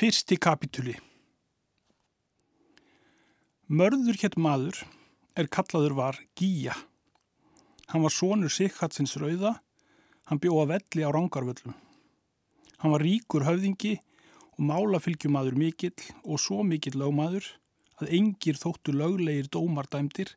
[0.00, 0.94] Fyrsti kapituli
[3.68, 4.78] Mörður hétt maður
[5.36, 6.72] er kallaður var Gíja.
[7.92, 9.58] Hann var sonur Sikhatsins rauða,
[10.24, 11.76] hann bjóða velli á rángarvöllum.
[12.80, 13.92] Hann var ríkur höfðingi
[14.54, 17.52] og málafylgjumadur mikill og svo mikill lögmaður
[18.00, 20.32] að engir þóttu löglegir dómardæmdir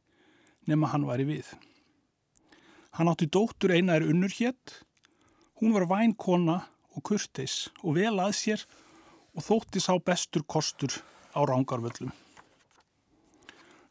[0.68, 1.48] nema hann væri við.
[3.00, 4.82] Hann átti dóttur eina er unnur hétt,
[5.64, 6.66] hún var vænkona
[6.98, 8.83] og kurteis og vel að sér og
[9.42, 10.94] þótti sá bestur kostur
[11.34, 12.12] á rángarvöllum.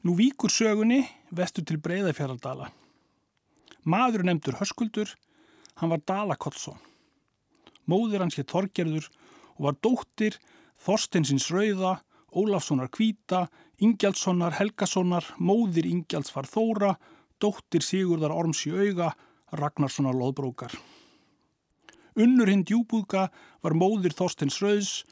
[0.03, 2.71] Nú víkur sögunni vestur til Breiðafjöraldala.
[3.83, 5.11] Maður nefndur Höskuldur,
[5.79, 6.79] hann var Dala Kollsson.
[7.91, 9.09] Móður hans hér Þorgerður
[9.59, 10.39] og var dóttir
[10.83, 12.01] Þorsteinsins Rauða,
[12.35, 13.49] Ólafssonar Kvíta,
[13.83, 16.95] Ingjaldssonar Helgasonar, móðir Ingjalds var Þóra,
[17.43, 19.13] dóttir Sigurðar Orms í auga,
[19.59, 20.75] Ragnarssonar Lóðbrókar.
[22.19, 23.29] Unnur hinn djúbúðga
[23.63, 25.03] var móðir Þorsteins Rauðs,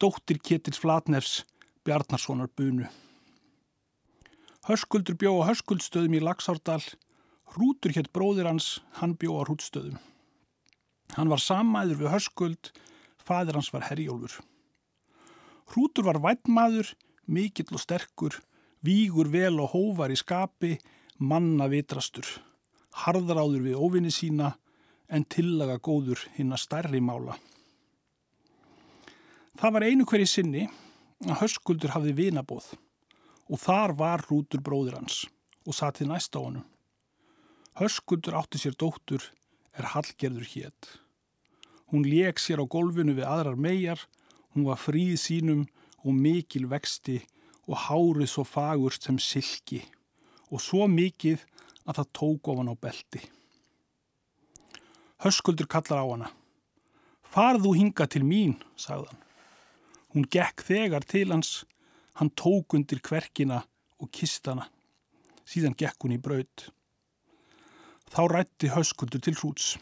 [0.00, 1.44] dóttir Ketils Flatnefs,
[1.84, 2.88] Bjarnarssonar Bunu.
[4.66, 6.82] Höskuldur bjó á Höskuldstöðum í Laxárdal,
[7.54, 10.00] Hrútur hétt bróðir hans, hann bjó á Hrútstöðum.
[11.14, 12.72] Hann var sammæður við Höskuld,
[13.22, 14.40] fadir hans var Herjólfur.
[15.72, 16.92] Hrútur var vættmaður,
[17.26, 18.40] mikill og sterkur,
[18.82, 20.76] vígur vel og hóvar í skapi,
[21.18, 22.26] manna vitrastur,
[23.06, 24.56] harðráður við óvinni sína
[25.08, 27.38] en tillaga góður hinn að stærri mála.
[29.56, 30.66] Það var einu hverju sinni
[31.24, 32.74] að Höskuldur hafði vinabóð
[33.48, 35.22] og þar var Hrútur bróðir hans
[35.64, 36.66] og satið næst á honum.
[37.80, 39.24] Höskuldur átti sér dóttur
[39.72, 40.90] er Hallgerður hétt.
[41.88, 44.04] Hún leik sér á golfinu við aðrar megar,
[44.52, 45.64] hún var fríð sínum
[46.04, 47.22] og mikil vexti
[47.64, 49.86] og hárið svo fagurst sem silki
[50.52, 51.46] og svo mikið
[51.88, 53.24] að það tók ofan á belti.
[55.24, 56.34] Höskuldur kallar á hana.
[57.24, 59.25] Farðu hinga til mín, sagðan.
[60.16, 61.66] Hún gekk þegar til hans,
[62.16, 63.58] hann tók undir kverkina
[64.00, 64.64] og kistana.
[65.44, 66.70] Síðan gekk hún í braud.
[68.08, 69.74] Þá rætti höskuldur til hrúts.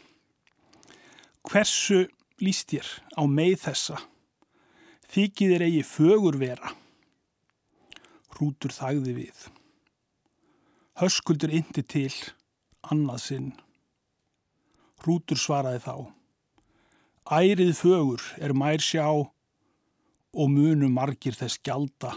[1.47, 2.01] Hversu
[2.43, 4.01] líst þér á meið þessa?
[5.15, 6.73] Þykir þér eigi fögur vera?
[8.35, 9.45] Hrútur þagði við.
[10.99, 12.11] Höskuldur indi til,
[12.83, 13.47] annað sinn.
[14.99, 15.95] Hrútur svaraði þá.
[17.39, 19.07] Ærið fögur er mær sjá
[20.35, 22.13] og munu margir þess gjalda.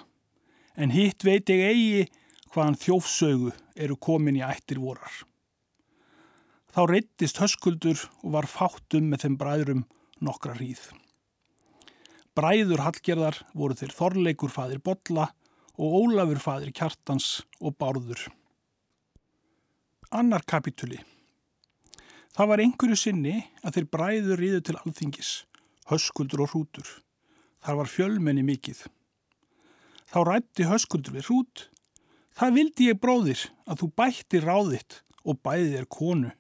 [0.76, 2.04] En hitt veit ég eigi
[2.52, 5.12] hvaðan þjófsögu eru komin í ættir vorar.
[6.74, 9.84] Þá reyttist höskuldur og var fátum með þeim bræðrum
[10.24, 10.90] nokkra hríð.
[12.38, 15.30] Bræður Hallgerðar voru þeir Þorleikur fadir Bolla
[15.78, 18.28] og Ólafur fadir Kjartans og Bárður.
[20.14, 21.00] Annar kapituli.
[22.36, 23.34] Það var einhverju sinni
[23.66, 25.32] að þeir bræður ríðu til alþingis,
[25.90, 26.86] höskuldur og hrútur.
[27.68, 28.78] Þar var fjölmenni mikið.
[30.08, 31.64] Þá rætti höskuldur við hrút.
[32.32, 34.94] Það vildi ég bróðir að þú bætti ráðitt
[35.28, 36.30] og bæðið er konu.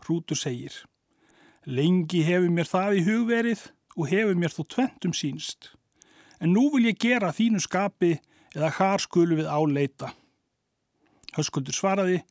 [0.00, 0.78] Hrútur segir,
[1.68, 3.66] lengi hefur mér það í hugverið
[3.98, 5.74] og hefur mér þó tventum sínst.
[6.40, 8.14] En nú vil ég gera þínu skapi
[8.56, 10.14] eða hvar skulu við áleita.
[11.36, 12.22] Höskuldur svaraði,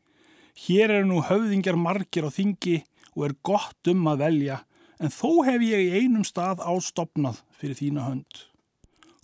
[0.66, 2.80] hér eru nú höfðingjar margir á þingi
[3.14, 4.64] og er gott um að velja,
[5.04, 8.44] en þó hef ég í einum stað ástopnað fyrir þína hönd.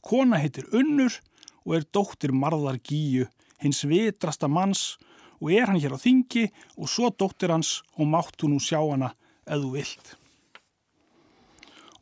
[0.04, 1.16] Kona heitir Unnur
[1.64, 3.30] og er dóttir Marðar Gíu,
[3.64, 4.98] hins vitrasta manns
[5.40, 9.14] og er hann hér á þingi og svo dóttir hans og máttu nú sjá hana
[9.48, 10.12] eða þú vilt.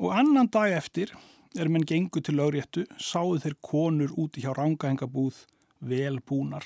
[0.01, 1.13] Og annan dag eftir
[1.57, 5.45] er menn gengu til lögréttu, sáðu þeir konur úti hjá rángahengabúð
[5.81, 6.65] vel búnar.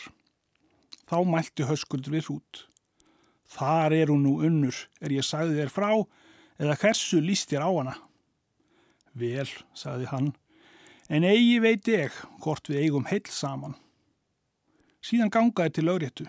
[1.08, 2.66] Þá mælti höskuldur við hrút.
[3.52, 5.92] Þar er hún nú unnur, er ég sagði þér frá,
[6.62, 7.96] eða hversu líst þér á hana?
[9.18, 10.30] Vel, sagði hann,
[11.10, 13.76] en eigi veit ég hvort við eigum heil saman.
[15.02, 16.28] Síðan gangaði til lögréttu.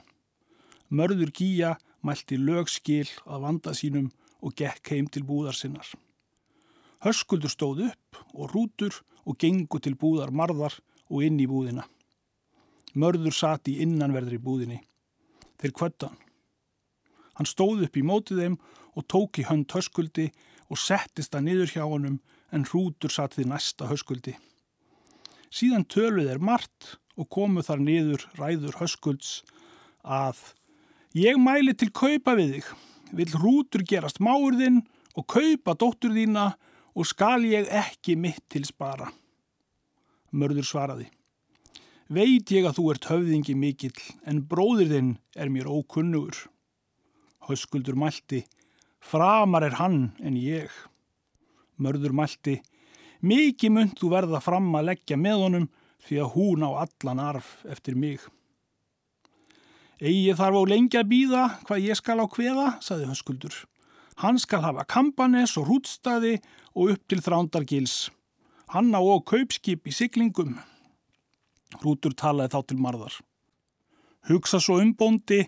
[0.89, 4.09] Mörður Gíja mælti lögskil að vanda sínum
[4.43, 5.87] og gekk heim til búðar sinnar.
[7.05, 10.75] Höskuldur stóð upp og rútur og gengu til búðar marðar
[11.13, 11.85] og inn í búðina.
[12.95, 14.81] Mörður sati innanverðri búðinni.
[15.61, 16.17] Þeir kvöttan.
[17.39, 18.59] Hann stóð upp í mótið þeim
[18.97, 20.31] og tók í hönd höskuldi
[20.69, 22.21] og settist að niður hjá honum
[22.53, 24.37] en hrútur satt því næsta höskuldi.
[25.53, 29.43] Síðan töluð er margt og komu þar niður ræður höskulds
[30.03, 30.41] að
[31.17, 32.69] ég mæli til kaupa við þig,
[33.13, 34.81] vil hrútur gerast máurðinn
[35.17, 36.53] og kaupa dóttur þína
[36.97, 39.11] og skal ég ekki mitt til spara.
[40.33, 41.11] Mörður svaraði.
[42.13, 46.37] Veit ég að þú ert höfðingi mikill en bróðir þinn er mér ókunnugur.
[47.49, 48.43] Höskuldur mælti.
[49.03, 50.71] Framar er hann en ég.
[51.83, 52.61] Mörður mælti.
[53.23, 55.67] Mikið mynd þú verða fram að leggja með honum
[56.07, 58.23] því að hún á allan arf eftir mig.
[60.03, 63.55] Egið þarf á lengi að býða hvað ég skal á hveða, saði höskuldur.
[64.23, 66.41] Hann skal hafa kampanes og rútstaði
[66.75, 68.11] og upp til þrándargils.
[68.75, 70.57] Hann á og kaupskip í siglingum.
[71.83, 73.15] Rútur talaði þá til marðar.
[74.31, 75.45] Hugsa svo umbóndi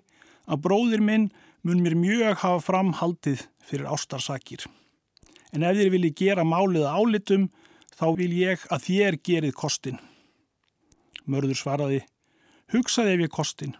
[0.47, 1.29] að bróðir minn
[1.65, 4.67] mun mér mjög hafa framhaldið fyrir ástarsakir.
[5.55, 7.47] En ef þér vilji gera málið álitum,
[7.97, 10.01] þá vil ég að þér gerið kostin.
[11.25, 12.01] Mörður svaraði,
[12.75, 13.77] hugsaði ef ég kostin.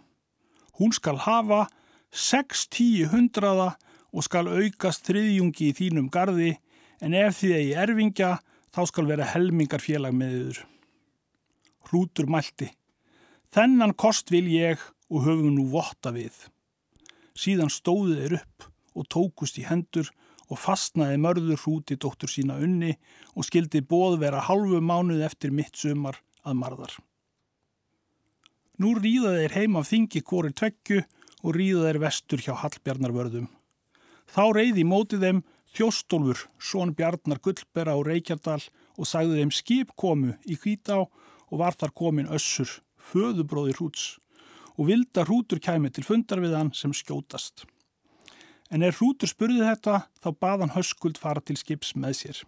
[0.79, 1.67] Hún skal hafa
[2.09, 3.75] 6-10 hundraða
[4.15, 6.55] og skal aukast þriðjungi í þínum gardi,
[7.03, 8.31] en ef því að ég erfingja,
[8.73, 10.63] þá skal vera helmingar félag með yður.
[11.85, 12.71] Hrútur mælti,
[13.53, 14.81] þennan kost vil ég
[15.11, 16.33] og höfum nú votta við.
[17.35, 20.09] Síðan stóðu þeir upp og tókust í hendur
[20.45, 22.93] og fastnaði mörður hrúti dóttur sína unni
[23.33, 26.95] og skildi bóð vera halvu mánuð eftir mitt sumar að marðar.
[28.79, 31.01] Nú ríða þeir heim af þingi kóri tvekju
[31.45, 33.47] og ríða þeir vestur hjá Hallbjarnarvörðum.
[34.31, 35.43] Þá reyði mótið þeim
[35.75, 38.61] þjóstólfur, són Bjarnar Gullbera á Reykjardal
[38.95, 44.05] og sagði þeim skip komu í Hvítá og var þar komin össur, föðubróði hrúts
[44.75, 47.65] og vilda hrútur kæmi til fundar við hann sem skjótast.
[48.73, 52.41] En er hrútur spurði þetta þá baðan höskuld fara til skips með sér.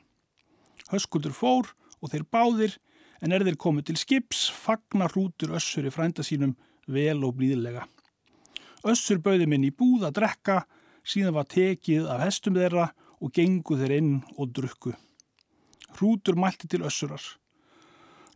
[0.91, 2.77] Höskuldur fór og þeir báðir
[3.21, 6.55] en er þeir komið til skips fagnar hrútur össur í frænda sínum
[6.87, 7.85] vel og blíðilega.
[8.87, 10.61] Össur bauði minn í búð að drekka
[11.07, 12.89] síðan var tekið af hestum þeirra
[13.23, 14.93] og gengu þeir inn og drukku.
[15.97, 17.23] Hrútur mælti til össurar.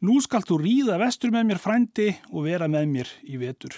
[0.02, 3.76] Nú skalt þú ríða vestur með mér frændi og vera með mér í vetur.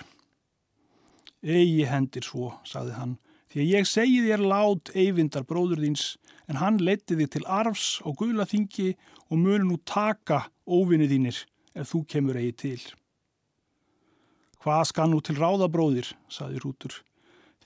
[1.44, 3.16] Egi hendir svo, sagði hann,
[3.52, 6.06] því að ég segi þér lát eyvindar bróður þíns,
[6.48, 8.94] en hann leti þig til arfs og gula þingi
[9.28, 11.42] og muni nú taka óvinni þínir
[11.76, 12.80] ef þú kemur eigi til.
[14.64, 16.96] Hvað skal nú til ráðabróðir, sagði Rútur.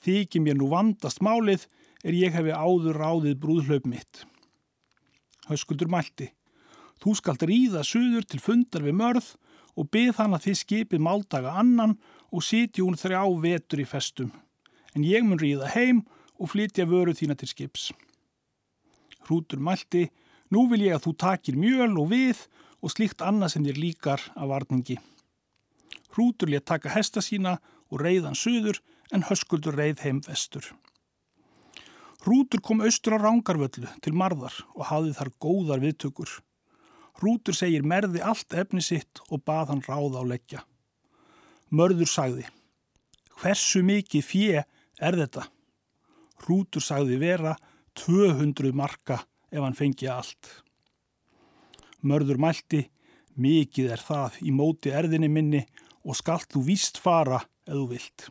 [0.02, 1.68] Þykir mér nú vandast málið
[2.02, 4.24] er ég hefi áður ráðið brúðhlaup mitt.
[5.46, 6.32] Höskuldur mælti.
[7.02, 9.30] Þú skalt ríða suður til fundar við mörð
[9.78, 11.98] og byð hann að þið skipið máldaga annan
[12.34, 14.32] og sitji hún þrjá vetur í festum.
[14.96, 16.04] En ég mun ríða heim
[16.38, 17.92] og flytja vöru þína til skips.
[19.28, 20.08] Hrútur mælti,
[20.50, 22.48] nú vil ég að þú takir mjöl og við
[22.82, 24.98] og slíkt annað sem þér líkar af varningi.
[26.16, 27.58] Hrútur létt taka hesta sína
[27.92, 28.80] og reiðan suður
[29.14, 30.66] en höskuldur reið heim vestur.
[32.26, 36.32] Hrútur kom austur á rángarvöllu til marðar og hafði þar góðar viðtökur.
[37.18, 40.62] Rútur segir merði allt efni sitt og bað hann ráða á leggja.
[41.74, 42.46] Mörður sagði,
[43.42, 45.48] hversu mikið fjö er þetta?
[46.46, 47.56] Rútur sagði vera
[47.98, 49.18] 200 marka
[49.50, 50.52] ef hann fengi allt.
[52.06, 52.84] Mörður mælti,
[53.34, 55.64] mikið er það í móti erðinni minni
[56.06, 58.28] og skallt þú víst fara eða þú vilt.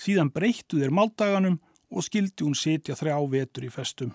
[0.00, 1.56] Síðan breyttu þér máldaganum
[1.90, 4.12] og skildi hún setja þrjá vetur í festum.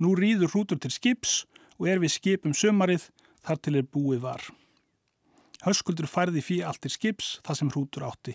[0.00, 3.08] Nú rýður hrútur til skips og er við skipum sömarið
[3.46, 4.42] þar til er búið var.
[5.64, 8.34] Höskuldur færði fyrir allt til skips það sem hrútur átti.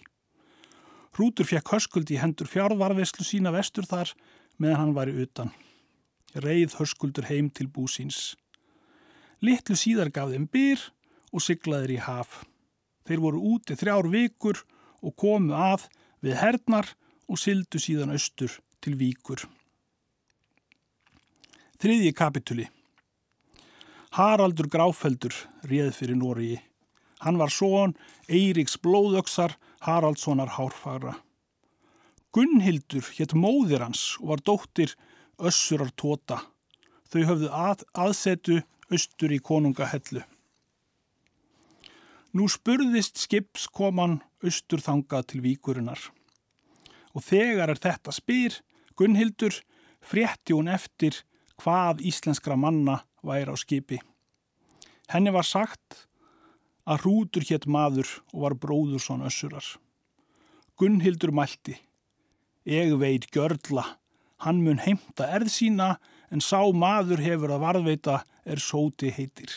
[1.16, 4.12] Hrútur fekk höskuld í hendur fjárvarveslu sína vestur þar
[4.62, 5.52] meðan hann var í utan.
[6.36, 8.36] Reið höskuldur heim til búsins.
[9.42, 10.82] Littlu síðar gaf þeim byr
[11.32, 12.44] og siglaðir í haf.
[13.08, 14.62] Þeir voru úti þrjár vikur
[15.06, 15.88] og komu að
[16.26, 16.94] við hernar
[17.30, 19.46] og sildu síðan austur til víkur.
[21.82, 22.68] Þriðji kapituli
[24.16, 25.34] Haraldur Gráfeldur
[25.68, 26.62] réð fyrir Nóriði.
[27.20, 27.98] Hann var són
[28.32, 31.18] Eiríks blóðöksar Haraldssonar hárfara.
[32.32, 34.94] Gunnhildur hétt móðir hans og var dóttir
[35.36, 36.38] Össurar Tóta.
[37.12, 40.24] Þau höfðu að, aðsetu austur í konungahellu.
[42.36, 46.00] Nú spurðist skipskoman austur þangað til víkurinnar.
[47.12, 48.56] Og þegar er þetta spyr,
[48.96, 49.60] Gunnhildur,
[50.00, 51.20] frétti hún eftir
[51.60, 54.00] hvað íslenskra manna væri á skipi.
[55.12, 56.06] Henni var sagt
[56.86, 59.66] að hrútur hétt maður og var bróður svona össurar.
[60.78, 61.78] Gunnhildur mælti.
[62.66, 63.86] Eg veit gjörla,
[64.42, 65.96] hann mun heimta erð sína
[66.34, 69.52] en sá maður hefur að varðveita er sóti heitir.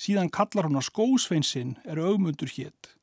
[0.00, 2.96] Síðan kallar hún að skósveinsinn er augmundur hétt.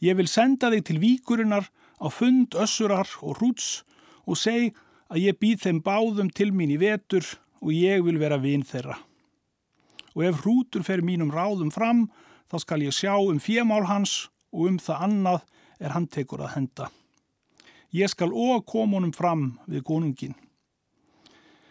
[0.00, 1.68] Ég vil senda þig til víkurinnar
[2.00, 3.82] á fund össurar og hrúts
[4.24, 4.72] og seg
[5.12, 7.26] að ég býð þeim báðum til mín í vetur
[7.62, 8.98] og ég vil vera vinn þeirra.
[10.12, 12.08] Og ef hrútur fer mínum ráðum fram,
[12.50, 15.46] þá skal ég sjá um fjemál hans og um það annað
[15.80, 16.90] er hann tekur að henda.
[17.92, 20.36] Ég skal og koma honum fram við konungin.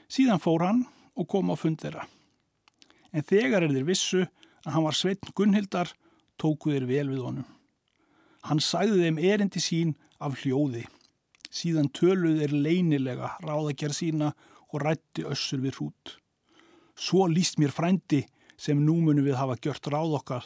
[0.09, 0.81] Síðan fór hann
[1.15, 2.07] og kom á fund þeirra.
[3.11, 4.21] en þegar er þeir vissu
[4.65, 5.91] að hann var sveitn Gunnhildar,
[6.39, 7.47] tóku þeir vel við honum.
[8.47, 10.85] Hann sagði þeim erindi sín af hljóði.
[11.51, 14.31] Síðan töluð þeir leynilega ráðagjær sína
[14.71, 16.17] og rætti össur við hrút.
[16.95, 18.25] Svo líst mér frændi
[18.57, 20.43] sem nú munum við hafa gjört ráð okkar,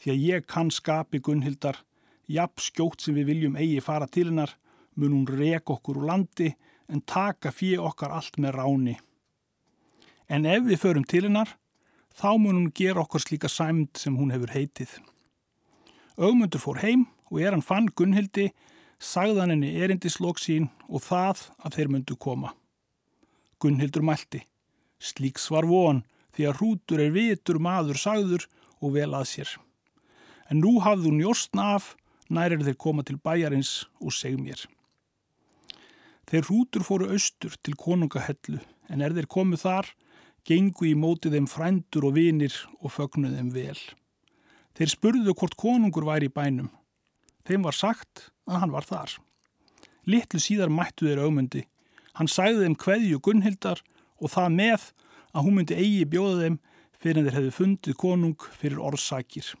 [0.00, 1.76] því að ég kann skapi Gunnhildar,
[2.26, 4.56] jafn skjótt sem við viljum eigi fara til hennar,
[4.98, 6.50] mun hún rek okkur úr landi
[6.88, 8.96] en taka fyrir okkar allt með ráni.
[10.28, 11.54] En ef við förum til hennar,
[12.12, 14.98] þá mun hún gera okkur slíka sæmd sem hún hefur heitið.
[16.18, 18.50] Ögmundur fór heim og er hann fann Gunnhildi,
[18.98, 22.57] sagðan henni erindislokk sín og það að þeir myndu koma.
[23.58, 24.44] Gunnhildur mælti.
[24.98, 28.46] Slíks var von því að hrútur er vitur maður sagður
[28.78, 29.52] og vel að sér.
[30.48, 31.94] En nú hafðu njóstna af,
[32.30, 34.60] nær er þeir koma til bæjarins og seg mér.
[36.28, 39.86] Þeir hrútur fóru austur til konungahellu en er þeir komuð þar,
[40.48, 43.80] gengu í mótið þeim frændur og vinir og fögnuð þeim vel.
[44.76, 46.68] Þeir spurðu hvort konungur væri í bænum.
[47.48, 49.16] Þeim var sagt að hann var þar.
[50.08, 51.64] Littlu síðar mættu þeir augmundi.
[52.18, 53.82] Hann sæði þeim hverju Gunnhildar
[54.18, 54.88] og það með
[55.30, 56.56] að hún myndi eigi bjóða þeim
[56.98, 59.52] fyrir en þeir hefði fundið konung fyrir orðsakir.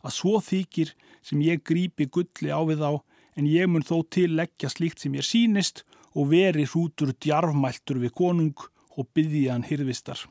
[0.00, 0.94] Að svo þykir
[1.26, 2.90] sem ég grípi gulli á við þá
[3.36, 5.84] en ég mun þó til leggja slíkt sem ég sínist
[6.16, 10.22] og veri hrútur djarfmæltur við konung og byggði hann hyrðvistar.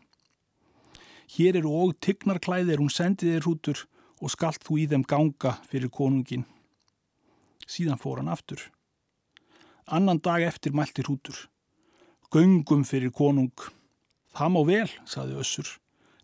[1.36, 3.86] Hér eru og tignarklæðir hún sendiði hrútur
[4.22, 6.46] og skallt þú í þeim ganga fyrir konungin.
[7.70, 8.62] Síðan fór hann aftur.
[9.86, 11.46] Annan dag eftir mælti hrútur.
[12.34, 13.54] Göngum fyrir konung.
[14.36, 15.68] Það má vel, saði Össur.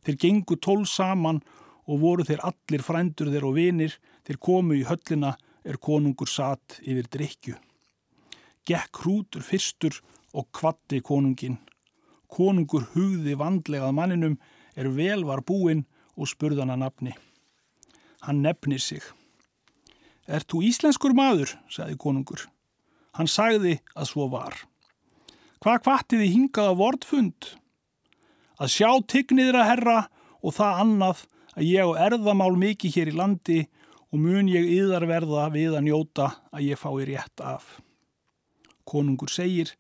[0.06, 1.42] Þeir gengu tól saman
[1.88, 6.80] og voru þeir allir frændur þeir og vinir, þeir komu í höllina er konungur satt
[6.82, 7.58] yfir drikju
[8.68, 10.00] gekk hrútur fyrstur
[10.34, 11.58] og kvatti konungin.
[12.32, 14.38] Konungur hugði vandlegað manninum
[14.78, 15.84] er vel var búinn
[16.16, 17.16] og spurðan að nafni.
[18.22, 19.02] Hann nefnir sig.
[20.28, 22.46] Er þú íslenskur maður, sagði konungur.
[23.18, 24.56] Hann sagði að svo var.
[25.62, 27.48] Hvað kvattiði hingaða vordfund?
[28.58, 29.98] Að sjá tigniðra herra
[30.42, 31.22] og það annað
[31.54, 33.58] að ég á erðamál mikið hér í landi
[34.10, 37.70] og mun ég yðar verða við að njóta að ég fái rétt af.
[38.90, 39.76] Konungur segir,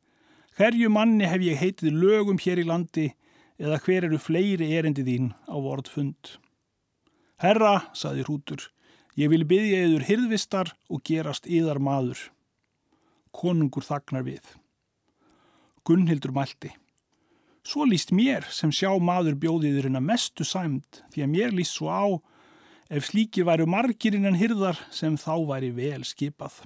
[0.53, 3.09] hverju manni hef ég heitið lögum hér í landi
[3.57, 6.37] eða hver eru fleiri erindi þín á vortfund.
[7.41, 8.69] Herra, saði Hrútur,
[9.17, 12.27] ég vil byggja yður hirðvistar og gerast yðar maður.
[13.33, 14.60] Konungur þagnar við.
[15.87, 16.71] Gunnhildur mælti.
[17.61, 21.77] Svo líst mér sem sjá maður bjóðiður en að mestu sæmt því að mér líst
[21.77, 22.05] svo á
[22.91, 26.57] ef slíkir væru margir innan hirðar sem þá væri vel skipað.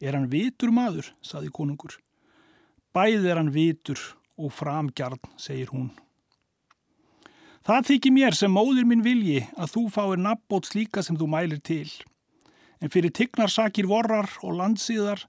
[0.00, 1.98] Er hann vitur maður, saði konungur.
[2.94, 4.00] Bæð er hann vitur
[4.38, 5.90] og framgjarn, segir hún.
[7.64, 11.62] Það þykir mér sem móður minn vilji að þú fáir nabbót slíka sem þú mælir
[11.64, 11.88] til.
[12.78, 15.24] En fyrir tignarsakir vorrar og landsíðar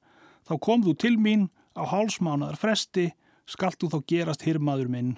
[0.46, 3.12] þá kom þú til mín á hálsmánaðar fresti,
[3.46, 5.12] skalt þú þá gerast hirmaður minn.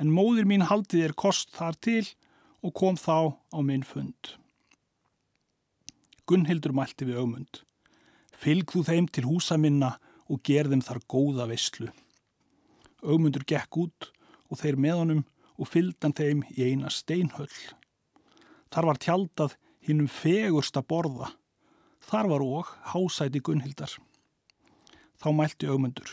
[0.00, 2.06] En móður mín haldi þér kost þar til
[2.64, 4.38] og kom þá á minn fund.
[6.24, 7.60] Gunnhildur mælti við augmund.
[8.32, 9.98] Fylg þú þeim til húsa minna
[10.32, 11.90] og ger þeim þar góða visslu.
[13.04, 14.08] Ögmundur gekk út
[14.48, 15.22] og þeir með honum
[15.60, 17.52] og fylgdan þeim í eina steinhöll.
[18.72, 21.28] Þar var tjaldað hinnum fegursta borða.
[22.04, 23.92] Þar var óg hásæti Gunnhildar.
[25.24, 26.10] Þá mælti Ögmundur.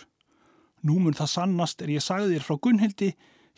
[0.87, 3.11] Nú mun það sannast er ég sagði þér frá Gunnhildi,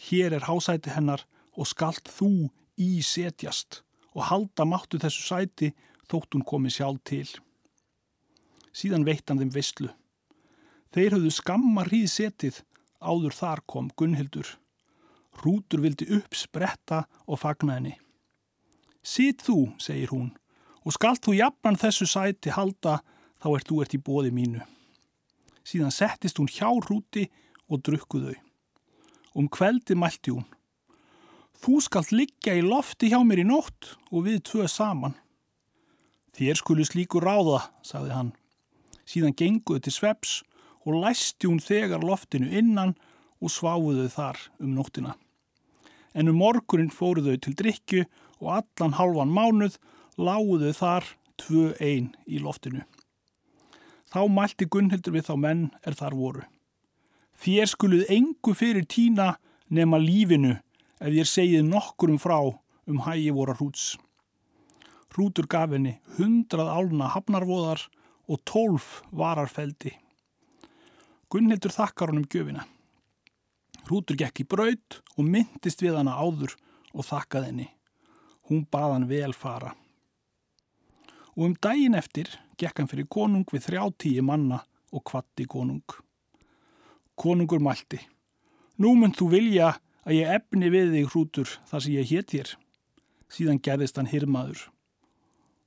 [0.09, 2.49] hér er hásæti hennar og skalt þú
[2.81, 3.83] í setjast
[4.17, 5.75] og halda máttu þessu sæti
[6.09, 7.27] þótt hún komi sjálf til
[8.73, 9.89] síðan veitt hann þeim visslu.
[10.93, 12.59] Þeir höfðu skamma hríð setið,
[13.01, 14.49] áður þar kom Gunnhildur.
[15.43, 17.95] Rútur vildi upp spretta og fagna henni.
[19.03, 20.29] Sitt þú, segir hún,
[20.85, 22.99] og skalt þú jafnan þessu sæti halda
[23.41, 24.61] þá ert þú ert í bóði mínu.
[25.63, 27.29] Síðan settist hún hjá Rúti
[27.71, 28.35] og drukkuðau.
[29.33, 30.45] Um kveldi mælti hún.
[31.63, 35.15] Þú skalt liggja í lofti hjá mér í nótt og við tvö saman.
[36.35, 38.31] Þér skulu slíku ráða, sagði hann.
[39.07, 40.41] Síðan genguðu til sveps
[40.83, 42.95] og læsti hún þegar loftinu innan
[43.39, 45.15] og sváuðu þar um nóttina.
[46.13, 48.03] En um morgunin fóruðu til drikju
[48.41, 49.79] og allan halvan mánuð
[50.19, 51.07] láguðu þar
[51.39, 52.83] tvö einn í loftinu.
[54.13, 56.43] Þá mælti Gunnhildur við þá menn er þar voru.
[57.41, 59.31] Þér skuluð engu fyrir tína
[59.73, 60.53] nema lífinu
[61.01, 63.95] ef ég segið nokkur um frá um hægi voru hrúts.
[65.13, 67.81] Hrútur gaf henni hundrað álna hafnarvoðar
[68.29, 69.95] og tólf vararfeldi.
[71.33, 72.67] Gunnhildur þakkar honum gjöfina.
[73.89, 76.53] Hrútur gekk í braut og myndist við hana áður
[76.93, 77.71] og þakkaði henni.
[78.49, 79.73] Hún bað hann vel fara.
[81.33, 82.29] Og um daginn eftir
[82.61, 84.61] gekk hann fyrir konung við þrjá tíu manna
[84.93, 85.85] og kvatti konung.
[87.17, 87.99] Konungur mælti.
[88.77, 89.73] Nú mynd þú vilja
[90.03, 92.53] að ég efni við þig hrútur þar sem ég hétt hér.
[93.33, 94.67] Síðan gerðist hann hirmaður.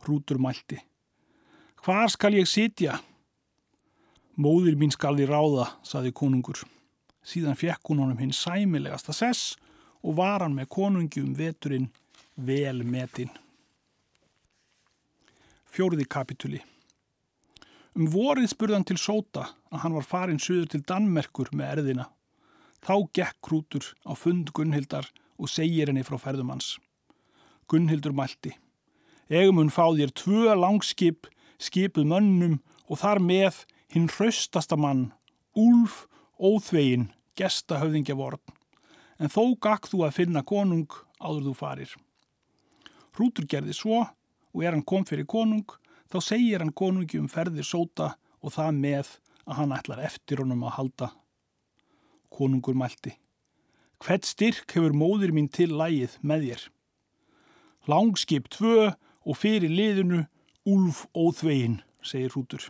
[0.05, 0.79] Hrútur mælti.
[1.83, 3.01] Hvar skal ég sitja?
[4.37, 6.61] Móðir mín skal því ráða, saði konungur.
[7.27, 9.57] Síðan fekk hún honum hinn sæmilegasta sess
[10.03, 11.89] og var hann með konungi um veturinn
[12.37, 13.33] vel metinn.
[15.77, 16.63] Fjóriði kapituli
[17.97, 22.07] Um vorið spurðan til sóta að hann var farin suður til Danmerkur með erðina.
[22.81, 26.75] Þá gekk Krútur á fund Gunnhildar og segir henni frá ferðum hans.
[27.69, 28.55] Gunnhildur mælti.
[29.29, 31.29] Egum hún fá þér tvö langskip,
[31.61, 35.11] skipuð mönnum og þar með hinn hraustasta mann,
[35.57, 36.07] Úlf
[36.37, 38.41] Óþvegin, gesta höfðingja vorn.
[39.21, 40.89] En þó gakk þú að finna konung
[41.21, 41.97] áður þú farir.
[43.17, 44.07] Hrútur gerði svo
[44.57, 45.67] og er hann kom fyrir konung,
[46.09, 49.11] þá segir hann konungi um ferðir sóta og það með
[49.45, 51.11] að hann ætlar eftir honum að halda.
[52.33, 53.13] Konungur mælti.
[54.01, 56.65] Hvert styrk hefur móður mín til lægið með þér?
[57.87, 58.95] Langskip tvö
[59.27, 60.25] og fyrir liðinu
[60.67, 62.65] Úlf Óþvegin, segir Hrútur.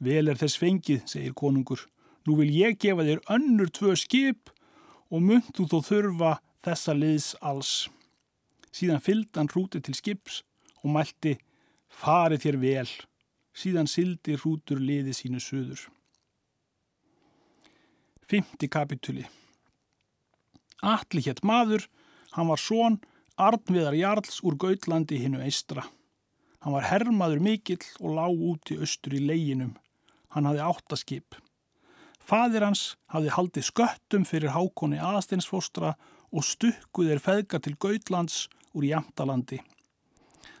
[0.00, 1.82] Vel er þess fengið, segir konungur.
[2.24, 4.54] Nú vil ég gefa þér önnur tvö skip
[5.10, 7.74] og myndu þó þurfa þessa liðs alls.
[8.74, 10.40] Síðan fylgd hann hrúti til skips
[10.82, 11.36] og mælti
[11.94, 12.88] farið þér vel.
[13.54, 15.84] Síðan sildi hrútur liði sínu söður.
[18.24, 19.26] Fymti kapituli
[20.84, 21.84] Alli hétt maður,
[22.34, 22.98] hann var són
[23.40, 25.84] Arnviðar Jarls úr Gautlandi hinnu eistra.
[26.60, 29.72] Hann var herrmaður mikill og lág út í austur í leginum.
[30.34, 31.38] Hann hafði áttaskip.
[32.24, 35.94] Fadir hans hafði haldið sköttum fyrir hákonni aðsteinsfóstra
[36.34, 39.60] og stukkuð er feðga til Gautlands úr Jamtalandi.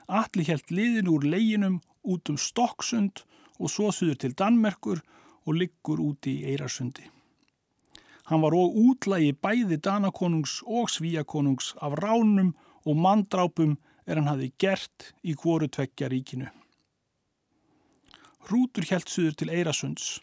[0.08, 3.24] Alli helt liðin úr leginum út um Stokksund
[3.58, 5.02] og svo suður til Danmerkur
[5.44, 7.06] og liggur úti í Eirasundi.
[8.28, 14.52] Hann var og útlægi bæði Danakonungs og Svíakonungs af ránum og mandrápum er hann hafi
[14.58, 16.48] gert í kvoru tveggja ríkinu.
[18.44, 20.20] Hrútur helt suður til Eirasunds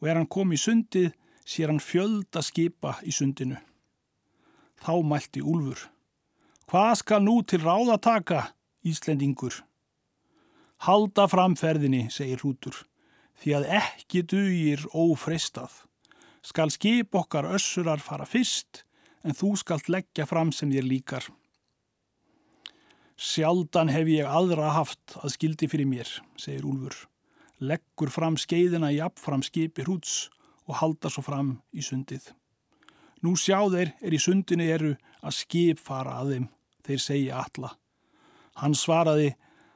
[0.00, 1.10] og er hann komið í sundið
[1.44, 3.58] sér hann fjölda skipa í sundinu.
[4.82, 5.93] Þá mælti Úlfur.
[6.70, 8.40] Hvað skal nú til ráðataka,
[8.84, 9.60] Íslendingur?
[10.84, 12.76] Halda framferðinni, segir Hrútur,
[13.40, 15.72] því að ekki dugir ófreistað.
[16.44, 18.84] Skal skip okkar össurar fara fyrst,
[19.24, 21.30] en þú skalt leggja fram sem þér líkar.
[23.16, 27.04] Sjaldan hef ég aðra haft að skildi fyrir mér, segir Úlfur
[27.62, 30.28] leggur fram skeiðina jafnfram skipi hrúts
[30.68, 32.32] og halda svo fram í sundið.
[33.24, 36.46] Nú sjá þeir er í sundinu eru að skip fara að þeim,
[36.84, 37.72] þeir segja alla.
[38.60, 39.34] Hann svaraði,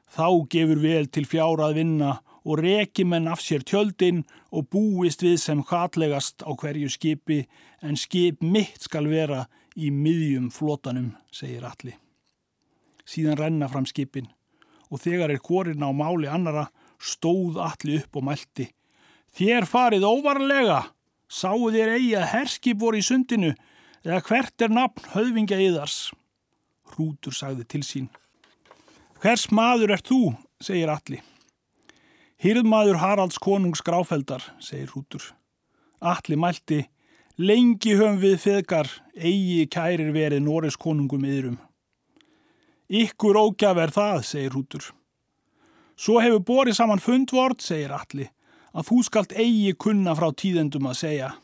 [0.08, 4.22] þá gefur vel til fjárað vinna og reki menn af sér tjöldin
[4.54, 7.42] og búist við sem hvatlegast á hverju skipi
[7.84, 11.98] en skip mitt skal vera í miðjum flotanum, segir allir.
[13.08, 14.28] Síðan renna fram skipin
[14.88, 18.68] og þegar er korinn á máli annara stóð allir upp og mælti.
[19.36, 20.80] Þér farið óvarlega,
[21.28, 23.52] sáu þér eigi að herskip voru í sundinu
[24.06, 26.10] eða hvert er nafn höfingja yðars?
[26.92, 28.06] Hrútur sagði til sín.
[29.22, 30.20] Hvers maður er þú,
[30.62, 31.24] segir allir.
[32.38, 35.24] Hýrðmaður Haralds konungs gráfeldar, segir Hrútur.
[35.98, 36.84] Allir mælti,
[37.38, 41.58] lengi höfum við feðgar, eigi kærir verið Norris konungum yðrum.
[42.88, 44.86] Ykkur ógjaf er það, segir Hrútur.
[45.98, 48.28] Svo hefur borið saman fundvort, segir Alli,
[48.70, 51.34] að þú skalt eigi kunna frá tíðendum að segja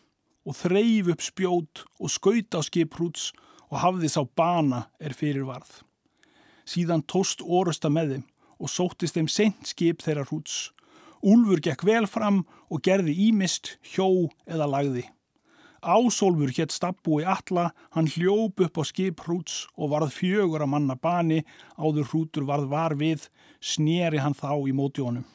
[0.45, 3.33] og þreif upp spjót og skaut á skiprúts
[3.71, 5.83] og hafði sá bana er fyrirvarð.
[6.69, 8.25] Síðan tóst orusta með þeim
[8.61, 10.71] og sóttist þeim sent skip þeirra hrúts.
[11.25, 15.05] Úlfur gekk vel fram og gerði ímist, hjó eða lagði.
[15.85, 20.97] Ásólfur hétt stabbúi alla, hann hljóp upp á skip hrúts og varð fjögur að manna
[20.97, 21.43] bani,
[21.77, 23.29] áður hrútur varð var við,
[23.61, 25.27] sneri hann þá í móti honum.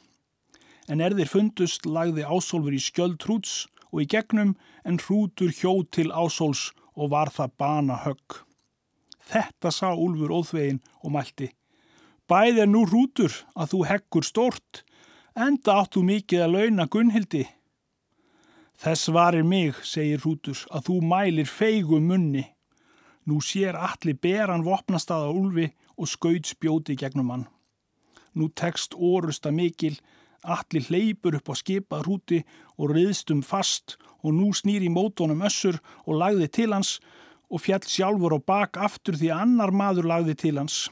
[0.89, 5.73] En er þeir fundust lagði Ásólfur í skjöld hrúts og í gegnum en hrútur hjó
[5.91, 8.41] til Ásóls og var það bana högg.
[9.30, 11.52] Þetta sá Úlfur óþvegin og mælti.
[12.30, 14.84] Bæð er nú hrútur að þú heggur stort,
[15.34, 17.45] enda áttu mikið að launa Gunnhildi.
[18.80, 22.45] Þess varir mig, segir Rútur, að þú mælir feigum munni.
[23.28, 25.67] Nú sér allir beran vopnastaða úlfi
[25.99, 27.47] og skaut spjóti gegnum hann.
[28.34, 29.97] Nú tekst orusta mikil,
[30.43, 32.39] allir hleypur upp á skipað rúti
[32.78, 36.97] og riðstum fast og nú snýri mótónum össur og lagði til hans
[37.49, 40.88] og fjall sjálfur á bak aftur því annar maður lagði til hans.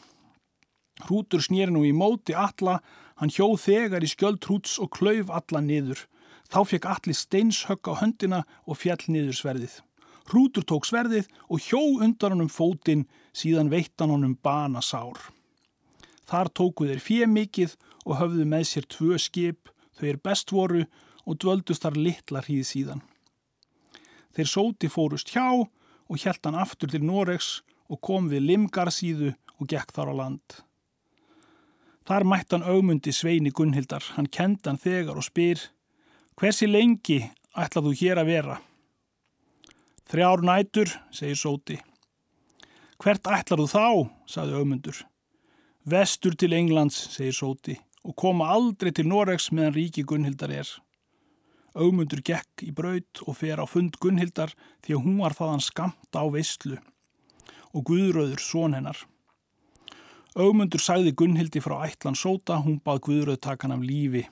[1.05, 2.79] Hrútur snýri nú í móti alla,
[3.21, 6.07] hann hjóð þegar í skjöld hrúts og klauf alla niður.
[6.49, 9.75] Þá fekk allir steinshögg á höndina og fjall niður sverðið.
[10.27, 13.05] Hrútur tók sverðið og hjó undan honum fótinn
[13.35, 15.19] síðan veittan honum bana sár.
[16.27, 20.85] Þar tóku þeir fjö mikið og höfðu með sér tvö skip, þau er best voru
[21.27, 23.03] og dvöldust þar litla hríð síðan.
[24.35, 27.59] Þeir sóti fórust hjá og hjælt hann aftur til Noregs
[27.91, 30.59] og kom við Limgarsíðu og gekk þar á land.
[32.07, 35.67] Þar mætt hann augmundi Sveini Gunnhildar, hann kend hann þegar og spyr
[36.37, 37.17] Hversi lengi
[37.57, 38.55] ætlað þú hér að vera?
[40.07, 41.79] Þrjár nætur, segir Sóti.
[43.01, 43.85] Hvert ætlar þú þá,
[44.29, 44.99] saði augmundur.
[45.89, 47.73] Vestur til Englands, segir Sóti,
[48.07, 50.69] og koma aldrei til Noregs meðan ríki Gunnhildar er.
[51.77, 54.53] Augmundur gekk í braut og fer á fund Gunnhildar
[54.85, 56.79] því að hún var þaðan skamt á veistlu
[57.75, 58.97] og Guðröður són hennar.
[60.37, 64.23] Augmundur sagði Gunnhildi frá ætlan sóta, hún bað Guðröð takan af lífi.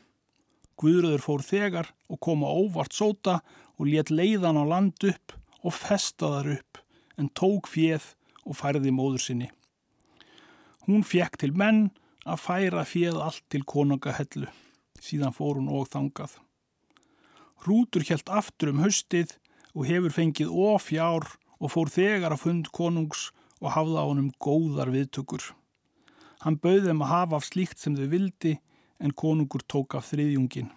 [0.79, 3.39] Guðröður fór þegar og kom á óvart sóta
[3.75, 5.35] og let leiðan á land upp
[5.65, 6.81] og festaðar upp
[7.19, 8.13] en tók fjeð
[8.45, 9.51] og færði móður sinni.
[10.85, 11.89] Hún fekk til menn
[12.25, 14.49] að færa fjeð allt til konungahellu.
[15.01, 16.39] Síðan fór hún og þangað.
[17.65, 19.35] Hrútur helt aftur um höstið
[19.75, 21.27] og hefur fengið ofjár
[21.59, 23.29] og fór þegar að fund konungs
[23.61, 25.53] og hafða honum góðar viðtökur.
[26.41, 28.57] Hann bauði þeim að hafa af slíkt sem þau vildi
[28.99, 30.71] en konungur tók af þriðjungin.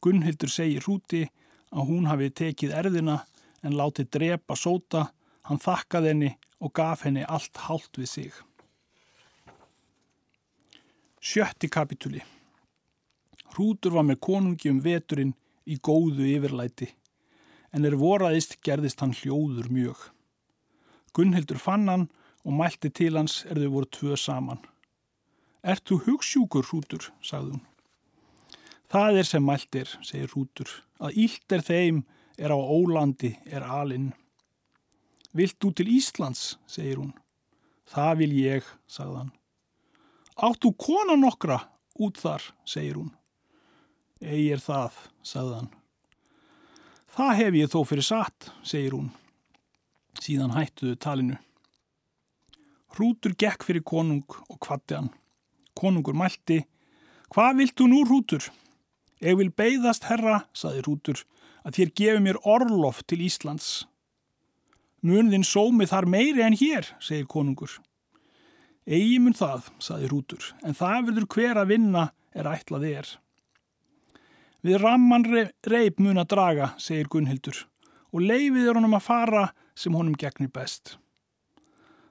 [0.00, 1.26] Gunnhildur segir hrúti
[1.70, 3.20] að hún hafi tekið erðina
[3.62, 5.10] en látið drepa sóta,
[5.44, 8.32] hann þakkaði henni og gaf henni allt hálft við sig.
[11.20, 12.22] Sjötti kapituli
[13.52, 15.34] Hrútur var með konungi um veturinn
[15.68, 16.86] í góðu yfirlæti
[17.76, 19.98] en er voraðist gerðist hann hljóður mjög.
[21.12, 22.06] Gunnhildur fann hann
[22.40, 24.62] og mælti til hans er þau voru tvö saman.
[25.60, 27.66] Ert þú hugssjúkur, Rútur, sagði hún.
[28.88, 30.72] Það er sem mæltir, segir Rútur,
[31.04, 31.98] að ílt er þeim
[32.40, 34.14] er á Ólandi er alinn.
[35.36, 37.12] Vilt þú til Íslands, segir hún.
[37.92, 39.36] Það vil ég, sagði hann.
[40.40, 41.58] Áttu kona nokkra
[42.00, 43.10] út þar, segir hún.
[44.24, 45.68] Egi er það, sagði hann.
[47.12, 49.10] Það hef ég þó fyrir satt, segir hún.
[50.20, 51.36] Síðan hættuðu talinu.
[52.96, 55.12] Hrútur gekk fyrir konung og kvatti hann.
[55.76, 56.62] Konungur mælti,
[57.28, 58.48] hvað viltu nú Hrútur?
[59.20, 61.20] Ég vil beigðast herra, saði Hrútur,
[61.68, 63.84] að þér gefi mér orlof til Íslands.
[65.04, 67.76] Munðin sómi þar meiri en hér, segir konungur.
[68.88, 73.10] Egi mun það, saði Hrútur, en það verður hver að vinna er ætlað er.
[74.64, 75.26] Við ramman
[75.68, 77.66] reip mun að draga, segir Gunnhildur,
[78.12, 79.44] og leifiður honum að fara
[79.76, 80.96] sem honum gegnir best.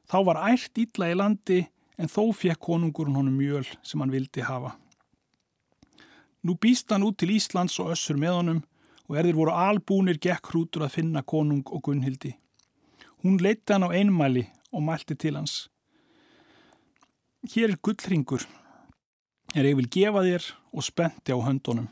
[0.10, 1.60] Þá var ært ítla í landi
[2.00, 4.76] en þó fekk konungurinn honum mjöl sem hann vildi hafa.
[6.42, 8.62] Nú býst hann út til Íslands og össur með honum
[9.10, 12.32] og erðir voru albúnir gekk hrútur að finna konung og Gunnhildi.
[13.26, 15.68] Hún leitti hann á einmæli og mælti til hans.
[17.40, 18.44] Hér er gullringur,
[19.56, 20.44] er ég vil gefa þér
[20.76, 21.86] og spenti á höndunum.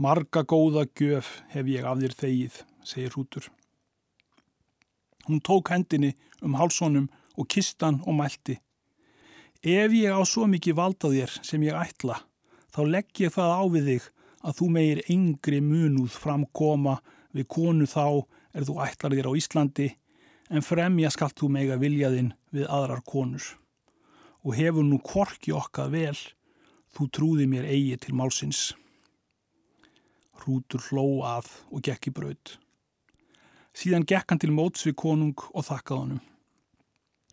[0.00, 3.50] Marga góða gjöf hef ég af þér þegið, segir hrútur.
[5.28, 8.56] Hún tók hendinni um hálsónum og kistan og mælti.
[9.60, 12.16] Ef ég á svo mikið valda þér sem ég ætla,
[12.72, 14.08] þá legg ég það á við þig
[14.40, 16.96] að þú meir yngri munuð framkoma
[17.36, 18.24] við konu þá
[18.56, 19.92] er þú ætlar þér á Íslandi,
[20.48, 23.44] en fremja skalt þú mega viljaðinn við aðrar konur.
[24.46, 26.18] Og hefur nú korki okkar vel,
[26.94, 28.68] þú trúði mér eigi til málsins.
[30.38, 32.52] Hrútur hló að og gekk í braud.
[33.76, 36.22] Síðan gekk hann til móts við konung og þakkað honum.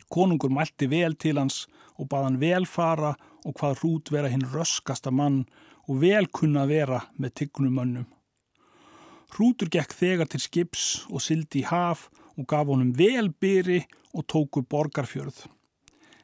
[0.09, 1.63] Konungur mælti vel til hans
[1.95, 3.13] og bað hann vel fara
[3.45, 5.43] og hvað hrút vera hinn röskasta mann
[5.87, 8.09] og vel kunna vera með tyggnum mönnum.
[9.33, 14.25] Hrútur gekk þegar til skips og sildi í haf og gaf honum vel byri og
[14.29, 15.45] tóku borgarfjörð.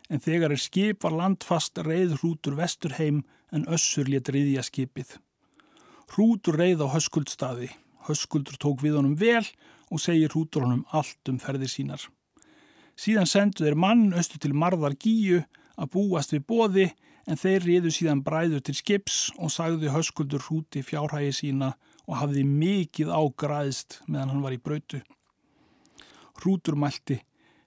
[0.10, 5.18] En þegar er skip var landfast reið hrútur vestur heim en össur létt riðja skipið.
[6.10, 7.70] Hrútur reið á höskuldstaði.
[8.10, 9.46] Höskuldur tók við honum vel
[9.94, 12.02] og segir hrútur honum allt um ferðir sínar.
[13.00, 15.44] Síðan sendu þeir mann östu til marðar gíu
[15.80, 16.88] að búast við bóði
[17.30, 21.76] en þeir riðu síðan bræður til skips og sagðu höskuldur hrúti fjárhægi sína
[22.10, 25.02] og hafði mikið ágræðst meðan hann var í brautu.
[26.40, 27.20] Hrútur mælti,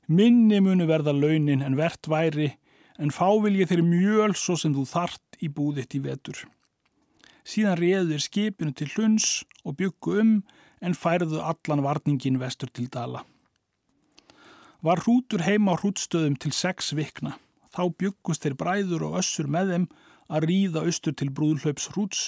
[0.06, 2.50] minni munu verða launin en verðt væri
[2.98, 6.38] en fá vil ég þeirri mjöl svo sem þú þart í búðitt í vetur.
[7.42, 10.32] Síðan réður skipinu til hluns og byggu um
[10.82, 13.24] en færðu allan varningin vestur til dala.
[14.82, 17.36] Var hrútur heima á hrútstöðum til sex vikna.
[17.70, 19.86] Þá byggust þeir bræður og össur með þeim
[20.32, 22.22] að ríða austur til brúðlaups hrúts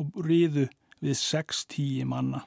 [0.00, 0.68] og ríðu
[1.00, 2.44] við sex tíi manna.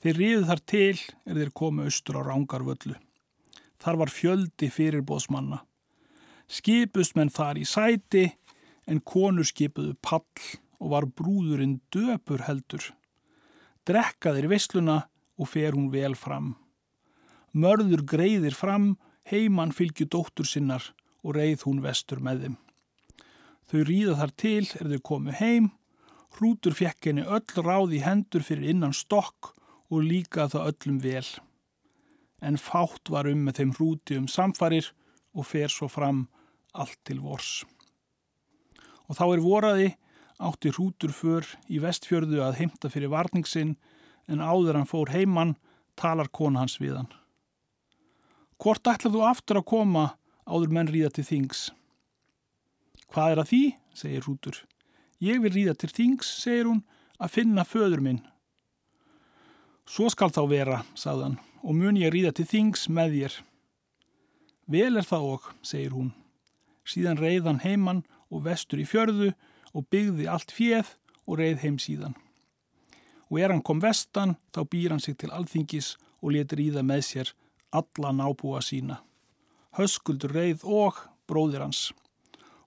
[0.00, 0.96] Þeir ríðu þar til
[1.28, 2.96] er þeir komu austur á rángarvöllu.
[3.80, 5.62] Þar var fjöldi fyrirbóðsmanna.
[6.50, 8.26] Skipust menn þar í sæti
[8.90, 10.24] en konur skipuðu pall
[10.80, 12.82] og var brúðurinn döpur heldur.
[13.88, 15.04] Drekkaðir vissluna
[15.40, 16.54] og fer hún vel fram.
[17.56, 20.92] Mörður greiðir fram, heimann fylgju dóttur sinnar
[21.24, 22.56] og reið hún vestur með þeim.
[23.70, 25.70] Þau ríða þar til er þau komu heim,
[26.36, 29.54] hrútur fekk henni öll ráð í hendur fyrir innan stokk
[29.90, 31.28] og líka það öllum vel.
[32.40, 34.90] En fátt var um með þeim hrúti um samfarir
[35.36, 36.26] og fer svo fram
[36.72, 37.64] allt til vors.
[39.08, 39.88] Og þá er voraði
[40.40, 43.74] átti hrútur för í vestfjörðu að heimta fyrir varningsinn
[44.30, 45.56] en áður hann fór heimann
[46.00, 47.12] talar kona hans við hann.
[48.60, 50.06] Hvort ætlar þú aftur að koma
[50.48, 51.68] áður menn ríða til þings?
[53.10, 53.62] Hvað er að því?
[54.00, 54.56] segir hrútur.
[55.20, 56.82] Ég vil ríða til þings, segir hún,
[57.20, 58.20] að finna föður minn.
[59.90, 63.36] Svo skal þá vera, sagðan, og mun ég ríða til þings með þér.
[64.70, 66.10] Vel er það og, segir hún.
[66.86, 69.32] Síðan reyðan heimann og vestur í fjörðu
[69.74, 70.94] og byggði allt fjöð
[71.26, 72.16] og reið heim síðan.
[73.30, 76.86] Og er hann kom vestan, þá býr hann sig til alþingis og letur í það
[76.88, 77.32] með sér
[77.70, 79.00] alla nábúa sína.
[79.78, 80.98] Höskuldur reið og
[81.30, 81.90] bróðir hans.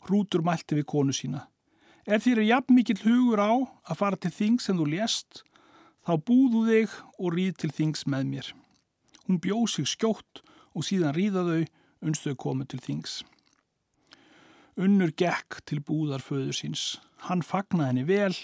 [0.07, 1.47] Hrútur mælti við konu sína.
[2.03, 3.51] Ef þér er jafn mikill hugur á
[3.87, 5.43] að fara til þings en þú lést,
[6.03, 8.49] þá búðu þig og ríð til þings með mér.
[9.27, 11.61] Hún bjóð sig skjótt og síðan ríða þau
[12.03, 13.21] unnstau komu til þings.
[14.75, 16.83] Unnur gekk til búðar föður síns.
[17.29, 18.35] Hann fagnaði henni vel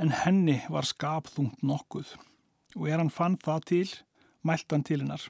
[0.00, 2.14] en henni var skapþungt nokkuð
[2.74, 3.88] og er hann fann það til,
[4.42, 5.22] mælt hann til hennar.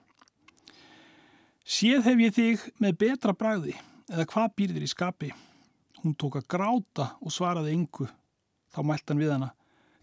[1.64, 3.74] Séð hef ég þig með betra bragði
[4.12, 5.32] eða hvað býrðir í skapi?
[6.00, 8.08] Hún tók að gráta og svaraði yngu.
[8.72, 9.50] Þá mælt hann við hana.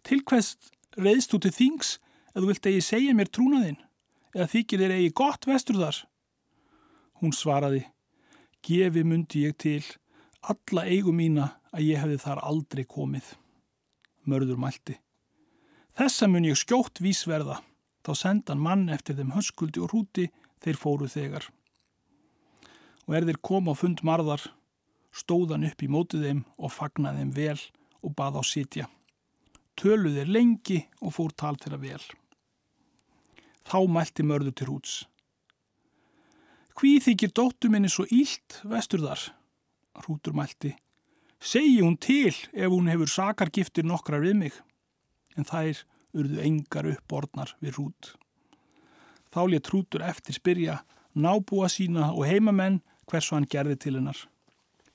[0.06, 0.56] Til hvers
[0.97, 1.95] reyðst þú til þings
[2.34, 3.80] eða vilt eigi segja mér trúnaðinn
[4.36, 6.02] eða þykir þér eigi gott vestur þar?
[7.22, 7.86] Hún svaraði.
[8.62, 9.84] Gefi myndi ég til
[10.41, 13.34] alla eigum mína að ég hefði þar aldrei komið.
[14.26, 14.98] Mörður mælti.
[15.98, 17.60] Þessa mun ég skjótt vísverða,
[18.06, 20.30] þá sendan mann eftir þeim höskuldi og hrúti
[20.63, 21.46] þeir fóru þegar.
[23.10, 24.44] Og er þeir koma á fund marðar,
[25.12, 27.60] stóðan upp í mótið þeim og fagnaði þeim vel
[28.02, 28.88] og bað á sitja.
[29.78, 32.04] Töluð þeir lengi og fór tal þeirra vel.
[33.67, 34.93] Þá mælti mörður til hrúts.
[36.80, 39.28] Hví þykir dóttu minni svo ílt vestur þar?
[40.02, 40.71] Hrútur mælti.
[41.41, 44.56] Segji hún til ef hún hefur sakargiftir nokkrar við mig.
[45.38, 45.84] En þær
[46.17, 48.12] urðu engar uppborðnar við hrút.
[49.32, 50.82] Þá létt hrútur eftir spyrja
[51.13, 54.17] nábúa sína og heimamenn hversu hann gerði til hennar.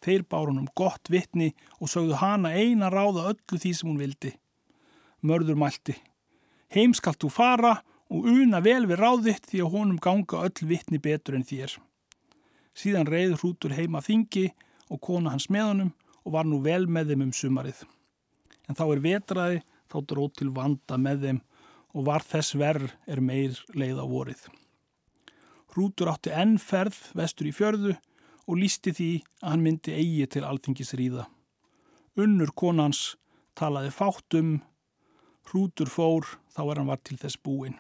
[0.05, 4.01] Þeir bár hann um gott vittni og sögðu hana eina ráða öllu því sem hún
[4.01, 4.33] vildi.
[5.27, 5.97] Mörður mælti.
[6.73, 7.77] Heim skalt þú fara
[8.13, 11.77] og una vel við ráðitt því að honum ganga öll vittni betur en þér.
[12.77, 14.51] Síðan reyður hrútur heima þingi
[14.93, 15.93] og kona hans með honum
[16.27, 17.83] og var nú vel með þeim um sumarið.
[18.67, 21.41] En þá er vetraði, þá dróð til vanda með þeim
[21.97, 24.43] og var þess verð er meir leið á vorið.
[25.73, 27.95] Hrútur átti ennferð vestur í fjörðu
[28.47, 29.11] og lísti því
[29.43, 31.27] að hann myndi eigi til alþingis ríða.
[32.17, 33.17] Unnur konans
[33.59, 34.59] talaði fátt um,
[35.51, 37.77] hrútur fór þá er hann var til þess búin.